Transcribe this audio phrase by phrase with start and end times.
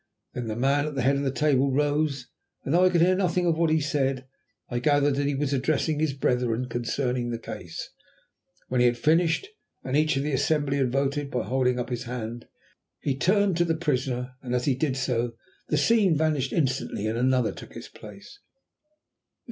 [0.33, 2.25] Then the man at the head of the table rose,
[2.65, 4.25] and though I could hear nothing of what he said,
[4.67, 7.87] I gathered that he was addressing his brethren concerning the case.
[8.67, 9.49] When he had finished,
[9.83, 12.47] and each of the assembly had voted by holding up his hand,
[12.99, 14.33] he turned to the prisoner.
[14.41, 15.33] As he did so
[15.67, 18.39] the scene vanished instantly and another took its place.